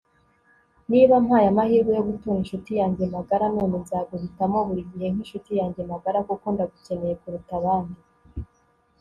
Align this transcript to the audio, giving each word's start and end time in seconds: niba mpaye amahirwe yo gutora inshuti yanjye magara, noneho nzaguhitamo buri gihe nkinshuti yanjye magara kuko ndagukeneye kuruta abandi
niba 0.89 1.15
mpaye 1.25 1.47
amahirwe 1.49 1.91
yo 1.97 2.03
gutora 2.09 2.37
inshuti 2.41 2.71
yanjye 2.79 3.03
magara, 3.15 3.45
noneho 3.55 3.77
nzaguhitamo 3.83 4.57
buri 4.67 4.81
gihe 4.91 5.07
nkinshuti 5.13 5.51
yanjye 5.59 5.81
magara 5.91 6.19
kuko 6.27 6.45
ndagukeneye 6.55 7.13
kuruta 7.21 7.53
abandi 7.59 7.99